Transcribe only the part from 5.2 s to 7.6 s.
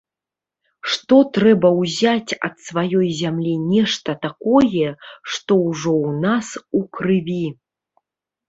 што ўжо ў нас у крыві.